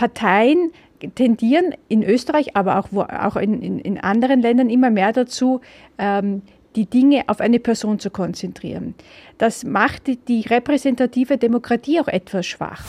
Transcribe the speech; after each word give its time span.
Parteien 0.00 0.72
tendieren 1.14 1.74
in 1.88 2.02
Österreich, 2.02 2.56
aber 2.56 2.78
auch, 2.78 2.88
wo, 2.90 3.02
auch 3.02 3.36
in, 3.36 3.60
in, 3.60 3.78
in, 3.78 3.98
anderen 3.98 4.40
Ländern 4.40 4.70
immer 4.70 4.88
mehr 4.88 5.12
dazu, 5.12 5.60
ähm, 5.98 6.40
die 6.74 6.86
Dinge 6.86 7.24
auf 7.26 7.42
eine 7.42 7.58
Person 7.58 7.98
zu 7.98 8.08
konzentrieren. 8.08 8.94
Das 9.36 9.62
macht 9.62 10.06
die, 10.06 10.16
die 10.16 10.40
repräsentative 10.40 11.36
Demokratie 11.36 12.00
auch 12.00 12.08
etwas 12.08 12.46
schwach. 12.46 12.82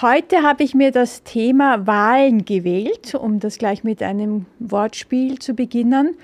Heute 0.00 0.42
habe 0.42 0.62
ich 0.62 0.74
mir 0.74 0.90
das 0.90 1.22
Thema 1.22 1.86
Wahlen 1.86 2.46
gewählt, 2.46 3.14
um 3.14 3.40
das 3.40 3.58
gleich 3.58 3.84
mit 3.84 4.02
einem 4.02 4.46
Wortspiel 4.58 5.38
zu 5.38 5.52
beginnen, 5.52 6.16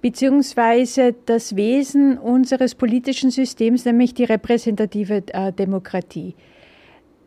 beziehungsweise 0.00 1.14
das 1.26 1.56
Wesen 1.56 2.18
unseres 2.18 2.74
politischen 2.74 3.30
Systems, 3.30 3.84
nämlich 3.84 4.14
die 4.14 4.24
repräsentative 4.24 5.22
äh, 5.32 5.52
Demokratie. 5.52 6.34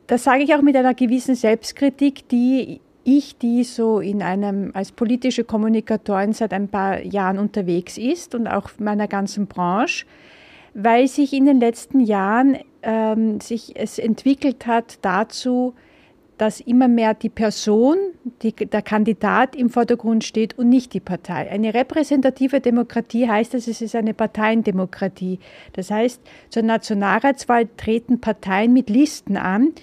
Das 0.07 0.23
sage 0.23 0.43
ich 0.43 0.53
auch 0.55 0.61
mit 0.61 0.75
einer 0.75 0.93
gewissen 0.93 1.35
Selbstkritik, 1.35 2.27
die 2.29 2.81
ich, 3.03 3.37
die 3.37 3.63
so 3.63 3.99
in 3.99 4.21
einem 4.21 4.71
als 4.73 4.91
politische 4.91 5.43
Kommunikatorin 5.43 6.33
seit 6.33 6.53
ein 6.53 6.67
paar 6.67 7.01
Jahren 7.01 7.39
unterwegs 7.39 7.97
ist 7.97 8.35
und 8.35 8.47
auch 8.47 8.69
meiner 8.77 9.07
ganzen 9.07 9.47
Branche, 9.47 10.05
weil 10.73 11.07
sich 11.07 11.33
in 11.33 11.45
den 11.45 11.59
letzten 11.59 11.99
Jahren 11.99 12.57
ähm, 12.83 13.41
sich 13.41 13.75
es 13.75 13.99
entwickelt 13.99 14.67
hat 14.67 14.99
dazu, 15.01 15.73
dass 16.41 16.59
immer 16.59 16.87
mehr 16.87 17.13
die 17.13 17.29
Person, 17.29 17.97
die, 18.41 18.51
der 18.51 18.81
Kandidat 18.81 19.55
im 19.55 19.69
Vordergrund 19.69 20.23
steht 20.23 20.57
und 20.57 20.69
nicht 20.69 20.91
die 20.95 20.99
Partei. 20.99 21.47
Eine 21.51 21.75
repräsentative 21.75 22.61
Demokratie 22.61 23.27
heißt, 23.27 23.53
dass 23.53 23.67
es 23.67 23.79
ist 23.79 23.95
eine 23.95 24.15
Parteiendemokratie. 24.15 25.37
Das 25.73 25.91
heißt, 25.91 26.19
zur 26.49 26.63
Nationalratswahl 26.63 27.69
treten 27.77 28.21
Parteien 28.21 28.73
mit 28.73 28.89
Listen 28.89 29.37
an, 29.37 29.73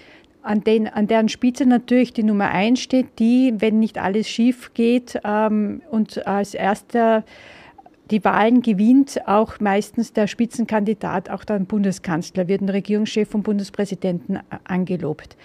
an, 0.41 0.61
den, 0.65 0.89
an 0.89 1.07
deren 1.07 1.29
Spitze 1.29 1.65
natürlich 1.65 2.11
die 2.11 2.23
Nummer 2.23 2.49
eins 2.49 2.81
steht, 2.81 3.19
die, 3.19 3.53
wenn 3.59 3.79
nicht 3.79 3.97
alles 3.97 4.27
schief 4.27 4.73
geht 4.73 5.17
ähm, 5.23 5.81
und 5.89 6.27
als 6.27 6.55
erster 6.55 7.23
die 8.11 8.25
Wahlen 8.25 8.61
gewinnt 8.61 9.21
auch 9.27 9.61
meistens 9.61 10.11
der 10.11 10.27
Spitzenkandidat, 10.27 11.29
auch 11.29 11.45
der 11.45 11.59
Bundeskanzler, 11.59 12.49
wird 12.49 12.59
ein 12.59 12.67
Regierungschef 12.67 13.29
vom 13.29 13.43
Bundespräsidenten 13.43 14.39
angelobt. 14.65 15.37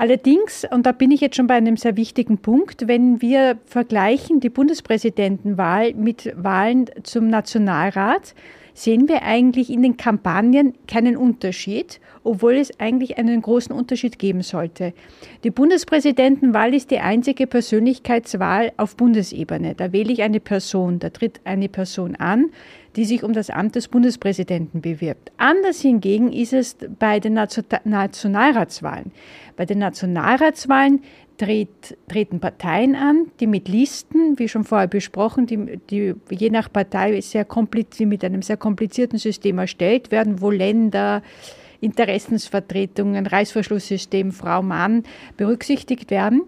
Allerdings, 0.00 0.64
und 0.70 0.86
da 0.86 0.92
bin 0.92 1.10
ich 1.10 1.20
jetzt 1.20 1.34
schon 1.34 1.48
bei 1.48 1.54
einem 1.54 1.76
sehr 1.76 1.96
wichtigen 1.96 2.38
Punkt, 2.38 2.86
wenn 2.86 3.20
wir 3.20 3.58
vergleichen 3.66 4.38
die 4.38 4.48
Bundespräsidentenwahl 4.48 5.92
mit 5.94 6.32
Wahlen 6.36 6.86
zum 7.02 7.26
Nationalrat, 7.26 8.32
sehen 8.78 9.08
wir 9.08 9.22
eigentlich 9.22 9.70
in 9.70 9.82
den 9.82 9.96
Kampagnen 9.96 10.74
keinen 10.86 11.16
Unterschied, 11.16 12.00
obwohl 12.22 12.54
es 12.54 12.78
eigentlich 12.78 13.18
einen 13.18 13.42
großen 13.42 13.74
Unterschied 13.74 14.18
geben 14.20 14.42
sollte. 14.42 14.92
Die 15.42 15.50
Bundespräsidentenwahl 15.50 16.72
ist 16.72 16.92
die 16.92 17.00
einzige 17.00 17.48
Persönlichkeitswahl 17.48 18.72
auf 18.76 18.96
Bundesebene. 18.96 19.74
Da 19.74 19.92
wähle 19.92 20.12
ich 20.12 20.22
eine 20.22 20.38
Person, 20.38 21.00
da 21.00 21.10
tritt 21.10 21.40
eine 21.44 21.68
Person 21.68 22.14
an, 22.14 22.50
die 22.94 23.04
sich 23.04 23.24
um 23.24 23.32
das 23.32 23.50
Amt 23.50 23.74
des 23.74 23.88
Bundespräsidenten 23.88 24.80
bewirbt. 24.80 25.32
Anders 25.38 25.80
hingegen 25.80 26.32
ist 26.32 26.52
es 26.52 26.76
bei 26.98 27.18
den 27.18 27.34
Nationalratswahlen. 27.34 29.12
Bei 29.56 29.66
den 29.66 29.78
Nationalratswahlen 29.78 31.02
treten 31.38 32.40
Parteien 32.40 32.94
an, 32.96 33.30
die 33.40 33.46
mit 33.46 33.68
Listen, 33.68 34.38
wie 34.38 34.48
schon 34.48 34.64
vorher 34.64 34.88
besprochen, 34.88 35.46
die, 35.46 35.78
die 35.88 36.14
je 36.30 36.50
nach 36.50 36.70
Partei 36.70 37.20
sehr 37.20 37.46
mit 38.00 38.24
einem 38.24 38.42
sehr 38.42 38.56
komplizierten 38.56 39.18
System 39.18 39.58
erstellt 39.58 40.10
werden, 40.10 40.40
wo 40.40 40.50
Länder, 40.50 41.22
Interessensvertretungen, 41.80 43.26
Reißverschlusssystem, 43.26 44.32
Frau, 44.32 44.62
Mann 44.62 45.04
berücksichtigt 45.36 46.10
werden, 46.10 46.42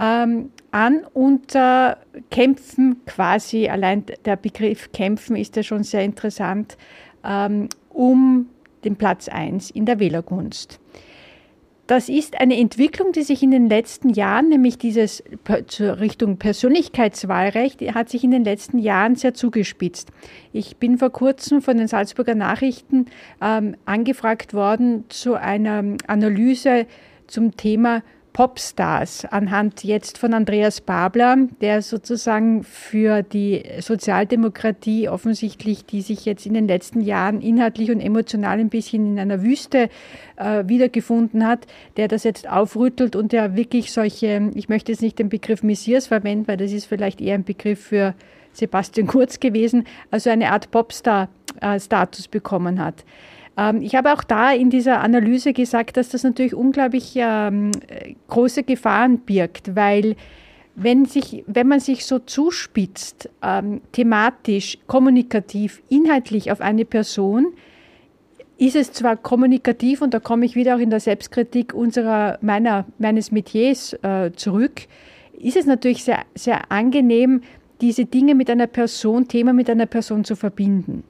ähm, 0.00 0.50
an 0.70 1.04
und 1.14 1.54
äh, 1.54 1.96
kämpfen 2.30 3.04
quasi, 3.06 3.68
allein 3.68 4.04
der 4.24 4.36
Begriff 4.36 4.92
kämpfen 4.92 5.34
ist 5.34 5.56
ja 5.56 5.62
schon 5.62 5.82
sehr 5.82 6.02
interessant, 6.02 6.76
ähm, 7.24 7.68
um 7.90 8.46
den 8.84 8.96
Platz 8.96 9.28
1 9.28 9.70
in 9.70 9.86
der 9.86 9.98
Wählergunst. 9.98 10.78
Das 11.88 12.10
ist 12.10 12.38
eine 12.38 12.58
Entwicklung, 12.58 13.12
die 13.12 13.22
sich 13.22 13.42
in 13.42 13.50
den 13.50 13.66
letzten 13.66 14.10
Jahren, 14.10 14.50
nämlich 14.50 14.76
dieses 14.76 15.24
Richtung 15.80 16.36
Persönlichkeitswahlrecht, 16.36 17.80
hat 17.94 18.10
sich 18.10 18.22
in 18.24 18.30
den 18.30 18.44
letzten 18.44 18.76
Jahren 18.76 19.16
sehr 19.16 19.32
zugespitzt. 19.32 20.10
Ich 20.52 20.76
bin 20.76 20.98
vor 20.98 21.08
kurzem 21.08 21.62
von 21.62 21.78
den 21.78 21.88
Salzburger 21.88 22.34
Nachrichten 22.34 23.06
ähm, 23.40 23.74
angefragt 23.86 24.52
worden 24.52 25.04
zu 25.08 25.32
einer 25.36 25.82
Analyse 26.06 26.86
zum 27.26 27.56
Thema 27.56 28.02
Popstars 28.38 29.24
anhand 29.24 29.82
jetzt 29.82 30.16
von 30.16 30.32
Andreas 30.32 30.80
Babler, 30.80 31.48
der 31.60 31.82
sozusagen 31.82 32.62
für 32.62 33.24
die 33.24 33.64
Sozialdemokratie 33.80 35.08
offensichtlich, 35.08 35.84
die 35.86 36.02
sich 36.02 36.24
jetzt 36.24 36.46
in 36.46 36.54
den 36.54 36.68
letzten 36.68 37.00
Jahren 37.00 37.40
inhaltlich 37.40 37.90
und 37.90 37.98
emotional 37.98 38.60
ein 38.60 38.68
bisschen 38.68 39.14
in 39.14 39.18
einer 39.18 39.42
Wüste 39.42 39.88
äh, 40.36 40.62
wiedergefunden 40.68 41.44
hat, 41.44 41.66
der 41.96 42.06
das 42.06 42.22
jetzt 42.22 42.48
aufrüttelt 42.48 43.16
und 43.16 43.32
der 43.32 43.56
wirklich 43.56 43.90
solche, 43.90 44.52
ich 44.54 44.68
möchte 44.68 44.92
jetzt 44.92 45.02
nicht 45.02 45.18
den 45.18 45.30
Begriff 45.30 45.64
Messias 45.64 46.06
verwenden, 46.06 46.46
weil 46.46 46.58
das 46.58 46.70
ist 46.70 46.86
vielleicht 46.86 47.20
eher 47.20 47.34
ein 47.34 47.42
Begriff 47.42 47.80
für 47.86 48.14
Sebastian 48.52 49.08
Kurz 49.08 49.40
gewesen, 49.40 49.84
also 50.12 50.30
eine 50.30 50.52
Art 50.52 50.70
Popstar-Status 50.70 52.26
äh, 52.26 52.28
bekommen 52.30 52.78
hat. 52.78 53.04
Ähm, 53.58 53.82
ich 53.82 53.94
habe 53.94 54.14
auch 54.14 54.22
da 54.22 54.52
in 54.52 54.70
dieser 54.70 55.00
Analyse 55.00 55.52
gesagt, 55.52 55.96
dass 55.96 56.08
das 56.08 56.22
natürlich 56.22 56.54
unglaublich 56.54 57.12
ähm, 57.16 57.72
große 58.28 58.62
Gefahren 58.62 59.18
birgt, 59.18 59.74
weil 59.74 60.16
wenn, 60.76 61.04
sich, 61.04 61.42
wenn 61.48 61.66
man 61.66 61.80
sich 61.80 62.06
so 62.06 62.20
zuspitzt, 62.20 63.28
ähm, 63.42 63.80
thematisch, 63.90 64.78
kommunikativ, 64.86 65.82
inhaltlich 65.88 66.52
auf 66.52 66.60
eine 66.60 66.84
Person, 66.84 67.48
ist 68.58 68.76
es 68.76 68.92
zwar 68.92 69.16
kommunikativ, 69.16 70.02
und 70.02 70.14
da 70.14 70.20
komme 70.20 70.44
ich 70.44 70.54
wieder 70.54 70.76
auch 70.76 70.80
in 70.80 70.90
der 70.90 71.00
Selbstkritik 71.00 71.74
unserer, 71.74 72.38
meiner, 72.40 72.86
meines 72.98 73.32
Metiers 73.32 73.92
äh, 74.02 74.30
zurück, 74.34 74.82
ist 75.32 75.56
es 75.56 75.66
natürlich 75.66 76.04
sehr, 76.04 76.24
sehr 76.34 76.70
angenehm, 76.70 77.42
diese 77.80 78.04
Dinge 78.04 78.34
mit 78.34 78.50
einer 78.50 78.66
Person, 78.66 79.28
Thema 79.28 79.52
mit 79.52 79.70
einer 79.70 79.86
Person 79.86 80.24
zu 80.24 80.34
verbinden. 80.34 81.04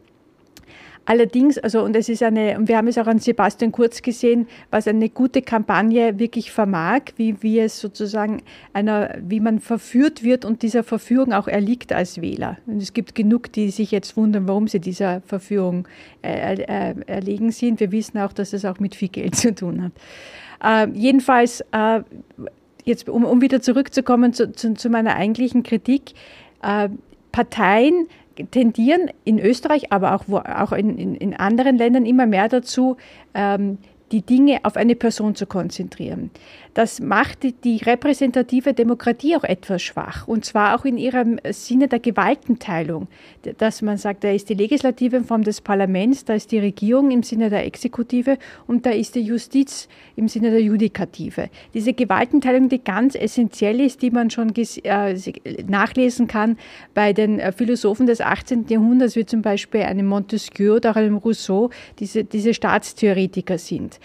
Allerdings, 1.08 1.56
also 1.56 1.82
und 1.82 1.96
es 1.96 2.10
ist 2.10 2.22
eine, 2.22 2.58
und 2.58 2.69
wir 2.69 2.76
haben 2.76 2.86
es 2.86 2.98
auch 2.98 3.06
an 3.06 3.19
Sebastian 3.19 3.72
Kurz 3.72 4.02
gesehen, 4.02 4.46
was 4.70 4.86
eine 4.86 5.08
gute 5.08 5.41
Kampagne 5.41 6.19
wirklich 6.19 6.52
vermag, 6.52 7.00
wie, 7.16 7.42
wie 7.42 7.60
es 7.60 7.80
sozusagen 7.80 8.42
einer, 8.74 9.16
wie 9.26 9.41
man 9.41 9.58
verführt 9.58 10.22
wird 10.22 10.44
und 10.44 10.60
dieser 10.60 10.84
Verführung 10.84 11.32
auch 11.32 11.48
erliegt 11.48 11.94
als 11.94 12.20
Wähler. 12.20 12.58
Und 12.66 12.82
es 12.82 12.92
gibt 12.92 13.14
genug, 13.14 13.50
die 13.52 13.70
sich 13.70 13.91
jetzt 13.91 14.19
wundern, 14.19 14.46
warum 14.48 14.69
sie 14.69 14.80
dieser 14.80 15.22
Verführung 15.22 15.88
äh, 16.22 16.56
äh, 16.56 16.94
erlegen 17.06 17.52
sind. 17.52 17.80
Wir 17.80 17.90
wissen 17.90 18.19
auch, 18.19 18.34
dass 18.34 18.52
es 18.52 18.66
auch 18.66 18.78
mit 18.78 18.94
viel 18.94 19.08
Geld 19.08 19.34
zu 19.34 19.54
tun 19.54 19.90
hat. 20.60 20.90
Äh, 20.90 20.92
jedenfalls, 20.92 21.62
äh, 21.72 22.02
jetzt, 22.84 23.08
um, 23.08 23.25
um, 23.25 23.40
wieder 23.40 23.62
zurückzukommen 23.62 24.34
zu, 24.34 24.52
zu, 24.52 24.75
zu 24.75 24.90
meiner 24.90 25.16
eigentlichen 25.16 25.62
Kritik, 25.62 26.12
äh, 26.62 26.90
Parteien 27.32 28.08
tendieren 28.50 29.10
in 29.25 29.38
Österreich, 29.38 29.93
aber 29.93 30.15
auch, 30.15 30.25
wo, 30.26 30.38
auch 30.38 30.72
in, 30.72 30.97
in, 30.99 31.15
in, 31.15 31.34
anderen 31.34 31.76
Ländern 31.76 32.06
immer 32.06 32.26
mehr 32.26 32.49
dazu, 32.49 32.97
ähm, 33.34 33.78
die 34.12 34.22
Dinge 34.22 34.60
auf 34.62 34.76
eine 34.76 34.94
Person 34.94 35.34
zu 35.34 35.46
konzentrieren. 35.46 36.30
Das 36.74 37.00
macht 37.00 37.41
die 37.64 37.78
repräsentative 37.78 38.72
Demokratie 38.72 39.36
auch 39.36 39.42
etwas 39.42 39.82
schwach. 39.82 40.28
Und 40.28 40.44
zwar 40.44 40.78
auch 40.78 40.84
in 40.84 40.96
ihrem 40.96 41.41
Sinne 41.50 41.88
der 41.88 41.98
Gewaltenteilung. 41.98 43.08
Dass 43.58 43.82
man 43.82 43.96
sagt, 43.96 44.22
da 44.22 44.30
ist 44.30 44.48
die 44.48 44.54
Legislative 44.54 45.16
in 45.16 45.25
Form 45.25 45.43
des 45.43 45.60
Parlaments, 45.60 46.25
da 46.25 46.34
ist 46.34 46.52
die 46.52 46.58
Regierung 46.58 47.10
im 47.10 47.22
Sinne 47.22 47.50
der 47.50 47.66
Exekutive 47.66 48.38
und 48.66 48.87
da 48.87 48.90
ist 48.90 49.16
die 49.16 49.22
Justiz 49.22 49.88
im 50.14 50.28
Sinne 50.28 50.50
der 50.50 50.62
Judikative. 50.62 51.50
Diese 51.75 51.94
Gewaltenteilung, 51.94 52.69
die 52.69 52.82
ganz 52.82 53.14
essentiell 53.16 53.81
ist, 53.81 54.02
die 54.02 54.11
man 54.11 54.31
schon 54.31 54.54
äh, 54.54 55.16
nachlesen 55.66 56.28
kann 56.28 56.58
bei 56.94 57.12
den 57.12 57.40
äh, 57.40 57.50
Philosophen 57.50 58.06
des 58.06 58.20
18. 58.20 58.66
Jahrhunderts, 58.69 59.16
wie 59.16 59.26
zum 59.26 59.43
Beispiel 59.43 59.82
einem 59.82 60.06
Montesquieu 60.06 60.76
oder 60.76 60.96
einem 60.96 61.16
Rousseau, 61.16 61.70
diese, 61.99 62.25
diese 62.25 62.54
Staatstheoretiker 62.54 63.58
sind. 63.58 63.98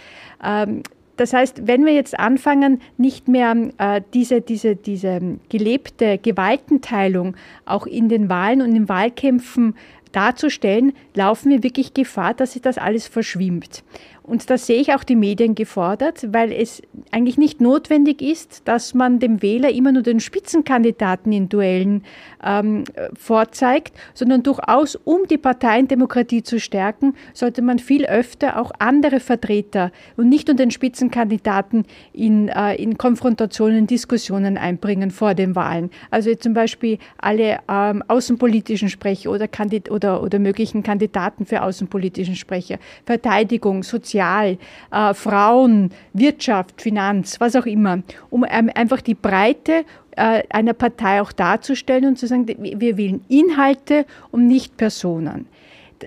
Ähm, 0.44 0.84
das 1.16 1.34
heißt, 1.34 1.68
wenn 1.68 1.86
wir 1.86 1.94
jetzt 1.94 2.20
anfangen, 2.20 2.82
nicht 2.98 3.28
mehr 3.28 3.56
äh, 3.78 4.02
diese, 4.14 4.42
diese, 4.42 4.76
diese 4.76 5.20
gelebte 5.50 6.18
Gewaltenteilung 6.18 7.36
auch 7.66 7.86
in 7.86 8.10
den 8.10 8.30
Wahlen 8.30 8.62
und 8.62 8.76
in 8.76 8.90
Wahlkämpfen 8.90 9.76
darzustellen, 10.12 10.94
laufen 11.14 11.52
wir 11.52 11.64
wirklich 11.64 11.94
Gefahr, 11.94 12.34
dass 12.34 12.54
sich 12.54 12.62
das 12.62 12.78
alles 12.78 13.08
verschwimmt. 13.08 13.84
Und 14.24 14.50
da 14.50 14.58
sehe 14.58 14.80
ich 14.80 14.94
auch 14.94 15.04
die 15.04 15.18
Medien 15.18 15.54
gefordert, 15.54 16.28
weil 16.32 16.54
es 16.54 16.82
eigentlich 17.12 17.38
nicht 17.38 17.60
notwendig 17.60 18.22
ist, 18.22 18.62
dass 18.66 18.94
man 18.94 19.20
dem 19.20 19.42
Wähler 19.42 19.70
immer 19.72 19.92
nur 19.92 20.02
den 20.02 20.22
Spitzenkandidaten 20.22 21.34
in 21.34 21.50
Duellen 21.50 22.04
ähm, 22.42 22.86
vorzeigt, 23.20 23.94
sondern 24.14 24.42
durchaus, 24.42 24.96
um 24.96 25.28
die 25.30 25.38
Parteiendemokratie 25.38 26.42
zu 26.42 26.60
stärken, 26.62 27.16
sollte 27.34 27.62
man 27.62 27.80
viel 27.80 28.06
öfter 28.06 28.62
auch 28.62 28.72
andere 28.80 29.20
Vertreter 29.20 29.92
und 30.16 30.30
nicht 30.30 30.48
nur 30.48 30.56
den 30.56 30.72
Spitzenkandidaten 30.72 31.86
in, 32.14 32.48
äh, 32.48 32.76
in 32.76 32.98
Konfrontationen, 32.98 33.88
Diskussionen 33.88 34.58
einbringen 34.58 35.12
vor 35.12 35.34
den 35.34 35.54
Wahlen. 35.56 35.90
Also 36.12 36.34
zum 36.36 36.54
Beispiel 36.54 36.98
alle 37.18 37.60
ähm, 37.70 38.02
außenpolitischen 38.08 38.88
Sprecher 38.88 39.32
oder, 39.32 39.50
Kandid 39.50 39.92
oder, 39.92 40.24
oder 40.24 40.40
möglichen 40.40 40.82
Kandidaten 40.82 41.46
für 41.46 41.62
außenpolitischen 41.62 42.38
Sprecher, 42.38 42.78
Verteidigung, 43.06 43.84
Sozial, 44.14 44.58
äh, 44.92 45.14
Frauen, 45.16 45.90
Wirtschaft, 46.14 46.82
Finanz, 46.82 47.40
was 47.40 47.56
auch 47.56 47.66
immer, 47.66 48.04
um 48.30 48.46
ähm, 48.48 48.70
einfach 48.76 49.02
die 49.02 49.16
Breite 49.16 49.86
äh, 50.16 50.44
einer 50.50 50.74
Partei 50.74 51.20
auch 51.20 51.32
darzustellen 51.32 52.06
und 52.06 52.20
zu 52.20 52.28
sagen, 52.28 52.48
wir 52.48 52.98
wählen 52.98 53.26
Inhalte 53.28 54.06
und 54.30 54.48
nicht 54.48 54.78
Personen. 54.78 55.48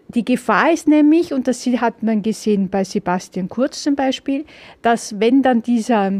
Die 0.09 0.25
Gefahr 0.25 0.73
ist 0.73 0.87
nämlich, 0.87 1.33
und 1.33 1.49
das 1.49 1.67
hat 1.67 2.03
man 2.03 2.23
gesehen 2.23 2.69
bei 2.69 2.85
Sebastian 2.85 3.49
Kurz 3.49 3.83
zum 3.83 3.97
Beispiel, 3.97 4.45
dass 4.83 5.19
wenn 5.19 5.43
dann 5.43 5.63
dieser 5.63 6.13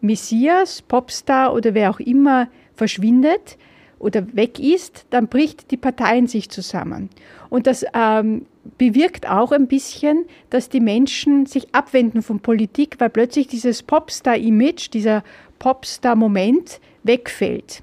Messias, 0.00 0.82
Popstar 0.82 1.52
oder 1.52 1.74
wer 1.74 1.90
auch 1.90 2.00
immer 2.00 2.48
verschwindet 2.74 3.56
oder 4.04 4.36
weg 4.36 4.58
ist, 4.60 5.06
dann 5.10 5.28
bricht 5.28 5.70
die 5.70 5.76
Partei 5.76 6.18
in 6.18 6.26
sich 6.26 6.50
zusammen. 6.50 7.08
Und 7.48 7.66
das 7.66 7.84
ähm, 7.94 8.46
bewirkt 8.78 9.28
auch 9.28 9.50
ein 9.50 9.66
bisschen, 9.66 10.26
dass 10.50 10.68
die 10.68 10.80
Menschen 10.80 11.46
sich 11.46 11.74
abwenden 11.74 12.22
von 12.22 12.40
Politik, 12.40 12.96
weil 12.98 13.10
plötzlich 13.10 13.46
dieses 13.48 13.82
Popstar-Image, 13.82 14.92
dieser 14.92 15.24
Popstar-Moment 15.58 16.80
wegfällt. 17.02 17.82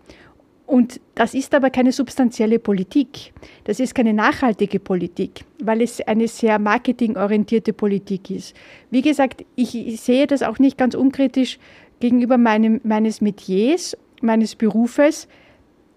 Und 0.68 1.02
das 1.16 1.34
ist 1.34 1.54
aber 1.54 1.70
keine 1.70 1.92
substanzielle 1.92 2.58
Politik. 2.58 3.34
Das 3.66 3.80
ist 3.80 3.94
keine 3.94 4.14
nachhaltige 4.14 4.80
Politik, 4.80 5.44
weil 5.60 5.82
es 5.82 6.00
eine 6.02 6.28
sehr 6.30 6.60
marketingorientierte 6.60 7.74
Politik 7.74 8.30
ist. 8.30 8.56
Wie 8.90 9.02
gesagt, 9.02 9.44
ich 9.56 9.72
sehe 10.00 10.28
das 10.28 10.44
auch 10.44 10.60
nicht 10.60 10.78
ganz 10.78 10.96
unkritisch 10.96 11.60
gegenüber 12.00 12.38
meinem, 12.38 12.80
meines 12.84 13.20
Metiers, 13.20 13.98
meines 14.22 14.56
Berufes, 14.56 15.28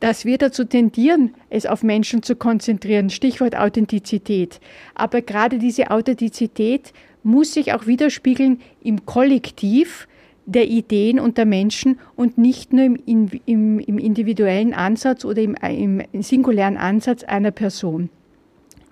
dass 0.01 0.25
wir 0.25 0.39
dazu 0.39 0.65
tendieren, 0.65 1.35
es 1.51 1.67
auf 1.67 1.83
Menschen 1.83 2.23
zu 2.23 2.37
konzentrieren. 2.37 3.11
Stichwort 3.11 3.57
Authentizität. 3.57 4.61
Aber 4.95 5.23
gerade 5.23 5.59
diese 5.59 5.91
Authentizität 5.91 6.93
muss 7.23 7.55
sich 7.55 7.73
auch 7.73 7.87
widerspiegeln 7.87 8.61
im 8.83 9.07
Kollektiv, 9.07 10.07
der 10.47 10.69
Ideen 10.69 11.19
und 11.19 11.39
der 11.39 11.47
Menschen 11.47 11.99
und 12.17 12.37
nicht 12.37 12.73
nur 12.73 12.85
im, 12.85 13.31
im, 13.47 13.79
im 13.79 13.99
individuellen 13.99 14.75
Ansatz 14.75 15.25
oder 15.25 15.41
im, 15.41 15.57
im 16.13 16.23
singulären 16.23 16.77
Ansatz 16.77 17.25
einer 17.25 17.51
Person. 17.51 18.11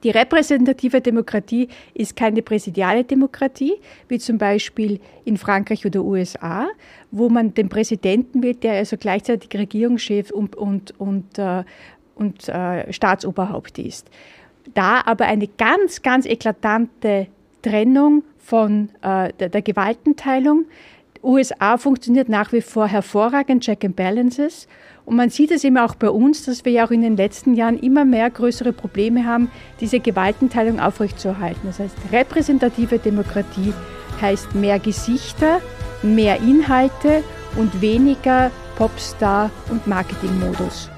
Die 0.03 0.11
repräsentative 0.11 1.01
Demokratie 1.01 1.69
ist 1.95 2.17
keine 2.17 2.43
präsidiale 2.43 3.05
Demokratie, 3.05 3.75
wie 4.09 4.19
zum 4.19 4.39
Beispiel 4.39 5.01
in 5.25 5.37
Frankreich 5.37 5.87
oder 5.87 6.03
USA, 6.03 6.69
wo 7.11 7.29
man 7.29 7.55
den 7.55 7.69
Präsidenten 7.69 8.43
wählt, 8.43 8.65
der 8.65 8.75
also 8.75 8.97
gleichzeitig 8.97 9.51
Regierungschef 9.59 10.31
und, 10.31 10.57
und, 10.57 10.99
und, 10.99 11.39
äh, 11.39 11.63
und 12.17 12.49
äh, 12.49 12.93
Staatsoberhaupt 12.93 13.79
ist. 13.79 14.11
Da 14.75 15.03
aber 15.05 15.27
eine 15.27 15.47
ganz, 15.47 16.03
ganz 16.03 16.27
eklatante 16.27 17.29
Trennung 17.63 18.25
von 18.39 18.89
äh, 19.03 19.33
der, 19.39 19.49
der 19.49 19.63
Gewaltenteilung, 19.63 20.67
USA 21.23 21.79
funktioniert 21.79 22.29
nach 22.29 22.53
wie 22.53 22.61
vor 22.61 22.89
hervorragend, 22.89 23.63
Check 23.63 23.85
and 23.85 23.95
Balances. 23.95 24.67
Und 25.05 25.17
man 25.17 25.31
sieht 25.31 25.51
es 25.51 25.65
eben 25.65 25.79
auch 25.79 25.95
bei 25.95 26.09
uns, 26.09 26.45
dass 26.45 26.65
wir 26.65 26.73
ja 26.73 26.87
auch 26.87 26.91
in 26.91 27.03
den 27.03 27.17
letzten 27.17 27.55
Jahren 27.55 27.79
immer 27.79 28.05
mehr 28.05 28.31
größere 28.31 28.73
Probleme 28.73 29.27
haben, 29.27 29.51
diese 29.81 29.99
Gewaltenteilung 29.99 30.79
aufrechtzuerhalten. 30.79 31.63
Das 31.65 31.81
heißt, 31.81 31.97
repräsentative 32.13 32.99
Demokratie 32.99 33.73
heißt 34.21 34.55
mehr 34.55 34.79
Gesichter, 34.79 35.61
mehr 36.03 36.39
Inhalte 36.41 37.25
und 37.57 37.81
weniger 37.81 38.51
Popstar 38.77 39.51
und 39.71 39.87
Marketingmodus. 39.87 40.92